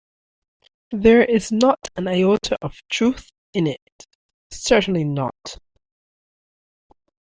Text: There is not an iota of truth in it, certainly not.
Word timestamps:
There 0.89 1.23
is 1.23 1.51
not 1.51 1.77
an 1.95 2.07
iota 2.07 2.57
of 2.63 2.81
truth 2.89 3.29
in 3.53 3.67
it, 3.67 4.07
certainly 4.49 5.03
not. 5.03 5.59